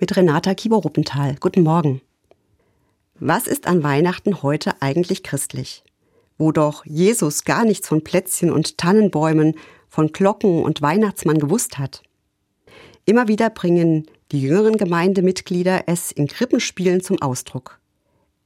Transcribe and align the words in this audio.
mit 0.00 0.16
Renata 0.16 0.54
Kieber-Ruppenthal. 0.54 1.36
Guten 1.40 1.62
Morgen. 1.62 2.00
Was 3.18 3.46
ist 3.46 3.66
an 3.66 3.82
Weihnachten 3.82 4.42
heute 4.42 4.80
eigentlich 4.80 5.22
christlich? 5.22 5.82
Wo 6.36 6.52
doch 6.52 6.84
Jesus 6.86 7.44
gar 7.44 7.64
nichts 7.64 7.88
von 7.88 8.04
Plätzchen 8.04 8.52
und 8.52 8.78
Tannenbäumen, 8.78 9.54
von 9.88 10.12
Glocken 10.12 10.62
und 10.62 10.82
Weihnachtsmann 10.82 11.38
gewusst 11.38 11.78
hat. 11.78 12.02
Immer 13.06 13.26
wieder 13.26 13.50
bringen 13.50 14.06
die 14.30 14.42
jüngeren 14.42 14.76
Gemeindemitglieder 14.76 15.84
es 15.86 16.12
in 16.12 16.26
Krippenspielen 16.26 17.00
zum 17.00 17.20
Ausdruck. 17.20 17.80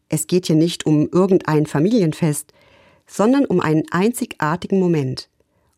Es 0.09 0.27
geht 0.27 0.47
hier 0.47 0.57
nicht 0.57 0.87
um 0.87 1.09
irgendein 1.11 1.67
Familienfest, 1.67 2.53
sondern 3.07 3.45
um 3.45 3.61
einen 3.61 3.83
einzigartigen 3.91 4.79
Moment, 4.79 5.29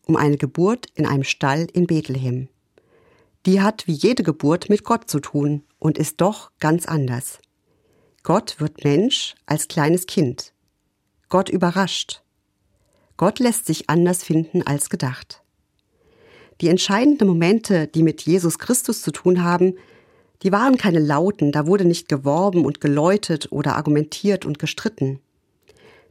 um 0.05 0.15
eine 0.15 0.37
Geburt 0.37 0.85
in 0.93 1.05
einem 1.05 1.23
Stall 1.23 1.67
in 1.73 1.87
Bethlehem. 1.87 2.47
Die 3.45 3.61
hat 3.61 3.85
wie 3.85 3.93
jede 3.93 4.23
Geburt 4.23 4.69
mit 4.69 4.83
Gott 4.83 5.09
zu 5.09 5.19
tun 5.19 5.63
und 5.77 5.99
ist 5.99 6.19
doch 6.19 6.51
ganz 6.59 6.87
anders. 6.87 7.39
Gott 8.23 8.55
wird 8.59 8.83
Mensch 8.83 9.35
als 9.45 9.67
kleines 9.67 10.07
Kind. 10.07 10.51
Gott 11.29 11.49
überrascht. 11.49 12.23
Gott 13.17 13.37
lässt 13.37 13.67
sich 13.67 13.87
anders 13.87 14.23
finden 14.23 14.63
als 14.63 14.89
gedacht. 14.89 15.43
Die 16.59 16.69
entscheidenden 16.69 17.27
Momente, 17.27 17.85
die 17.87 18.01
mit 18.01 18.23
Jesus 18.23 18.57
Christus 18.57 19.03
zu 19.03 19.11
tun 19.11 19.43
haben, 19.43 19.75
die 20.41 20.51
waren 20.51 20.77
keine 20.77 20.99
lauten, 20.99 21.51
da 21.51 21.67
wurde 21.67 21.85
nicht 21.85 22.09
geworben 22.09 22.65
und 22.65 22.81
geläutet 22.81 23.51
oder 23.51 23.75
argumentiert 23.75 24.45
und 24.45 24.57
gestritten. 24.57 25.19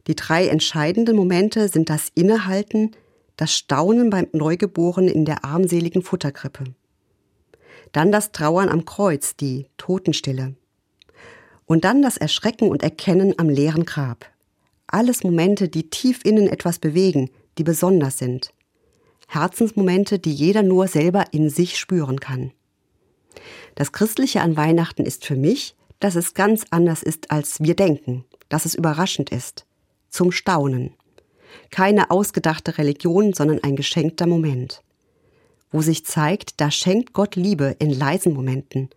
Die 0.07 0.15
drei 0.15 0.47
entscheidenden 0.47 1.15
Momente 1.15 1.67
sind 1.67 1.89
das 1.89 2.09
Innehalten, 2.15 2.91
das 3.35 3.53
Staunen 3.53 4.09
beim 4.09 4.27
Neugeborenen 4.31 5.13
in 5.13 5.25
der 5.25 5.43
armseligen 5.43 6.01
Futterkrippe. 6.01 6.63
Dann 7.95 8.11
das 8.11 8.33
Trauern 8.33 8.67
am 8.67 8.83
Kreuz, 8.83 9.37
die 9.37 9.67
Totenstille. 9.77 10.55
Und 11.65 11.85
dann 11.85 12.01
das 12.01 12.17
Erschrecken 12.17 12.67
und 12.67 12.83
Erkennen 12.83 13.39
am 13.39 13.47
leeren 13.47 13.85
Grab. 13.85 14.25
Alles 14.85 15.23
Momente, 15.23 15.69
die 15.69 15.89
tief 15.89 16.19
innen 16.25 16.49
etwas 16.49 16.77
bewegen, 16.77 17.29
die 17.57 17.63
besonders 17.63 18.17
sind. 18.17 18.53
Herzensmomente, 19.29 20.19
die 20.19 20.33
jeder 20.33 20.61
nur 20.61 20.89
selber 20.89 21.23
in 21.31 21.49
sich 21.49 21.79
spüren 21.79 22.19
kann. 22.19 22.51
Das 23.75 23.93
Christliche 23.93 24.41
an 24.41 24.57
Weihnachten 24.57 25.05
ist 25.05 25.25
für 25.25 25.37
mich, 25.37 25.77
dass 26.01 26.15
es 26.15 26.33
ganz 26.33 26.65
anders 26.71 27.01
ist, 27.01 27.31
als 27.31 27.61
wir 27.61 27.77
denken, 27.77 28.25
dass 28.49 28.65
es 28.65 28.75
überraschend 28.75 29.29
ist, 29.29 29.65
zum 30.09 30.33
Staunen. 30.33 30.95
Keine 31.71 32.11
ausgedachte 32.11 32.77
Religion, 32.77 33.31
sondern 33.31 33.63
ein 33.63 33.77
geschenkter 33.77 34.27
Moment. 34.27 34.81
Wo 35.75 35.81
sich 35.81 36.05
zeigt, 36.05 36.61
da 36.61 36.71
schenkt 36.71 37.11
Gott 37.11 37.35
Liebe 37.35 37.75
in 37.79 37.89
leisen 37.89 38.33
Momenten. 38.33 38.89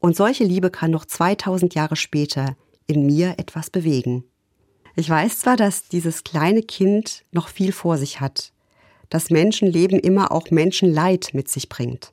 Und 0.00 0.16
solche 0.16 0.42
Liebe 0.42 0.68
kann 0.68 0.90
noch 0.90 1.04
2000 1.04 1.76
Jahre 1.76 1.94
später 1.94 2.56
in 2.88 3.06
mir 3.06 3.34
etwas 3.38 3.70
bewegen. 3.70 4.24
Ich 4.96 5.08
weiß 5.08 5.38
zwar, 5.38 5.56
dass 5.56 5.86
dieses 5.86 6.24
kleine 6.24 6.62
Kind 6.62 7.24
noch 7.30 7.46
viel 7.46 7.70
vor 7.70 7.98
sich 7.98 8.20
hat, 8.20 8.50
dass 9.10 9.30
Menschenleben 9.30 10.00
immer 10.00 10.32
auch 10.32 10.50
Menschenleid 10.50 11.34
mit 11.34 11.48
sich 11.48 11.68
bringt. 11.68 12.10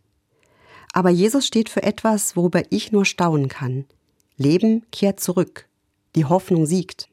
Aber 0.94 1.10
Jesus 1.10 1.48
steht 1.48 1.70
für 1.70 1.82
etwas, 1.82 2.36
worüber 2.36 2.62
ich 2.70 2.92
nur 2.92 3.06
staunen 3.06 3.48
kann. 3.48 3.86
Leben 4.38 4.86
kehrt 4.92 5.20
zurück. 5.20 5.68
Die 6.16 6.26
Hoffnung 6.26 6.68
siegt. 6.68 7.10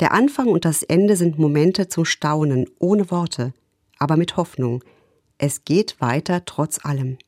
Der 0.00 0.10
Anfang 0.10 0.48
und 0.48 0.64
das 0.64 0.82
Ende 0.82 1.14
sind 1.14 1.38
Momente 1.38 1.86
zum 1.86 2.04
Staunen, 2.04 2.68
ohne 2.80 3.12
Worte, 3.12 3.54
aber 4.00 4.16
mit 4.16 4.36
Hoffnung. 4.36 4.82
Es 5.38 5.64
geht 5.64 6.00
weiter 6.00 6.44
trotz 6.46 6.84
allem. 6.84 7.18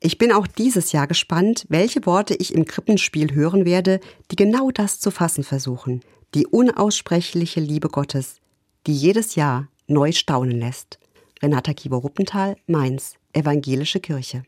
Ich 0.00 0.18
bin 0.18 0.32
auch 0.32 0.46
dieses 0.46 0.92
Jahr 0.92 1.06
gespannt, 1.06 1.64
welche 1.68 2.04
Worte 2.06 2.34
ich 2.34 2.52
im 2.52 2.64
Krippenspiel 2.64 3.32
hören 3.34 3.64
werde, 3.64 4.00
die 4.30 4.36
genau 4.36 4.70
das 4.70 4.98
zu 4.98 5.10
fassen 5.10 5.44
versuchen. 5.44 6.02
Die 6.34 6.46
unaussprechliche 6.46 7.60
Liebe 7.60 7.88
Gottes, 7.88 8.40
die 8.86 8.94
jedes 8.94 9.36
Jahr 9.36 9.68
neu 9.86 10.10
staunen 10.12 10.58
lässt. 10.58 10.98
Renata 11.40 11.72
Kieber-Ruppenthal, 11.72 12.56
Mainz, 12.66 13.14
Evangelische 13.32 14.00
Kirche. 14.00 14.42